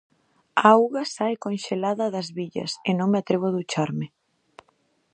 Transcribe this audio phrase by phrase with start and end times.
[0.63, 4.07] A auga sae conxelada das billas e non me atrevo a ducharme.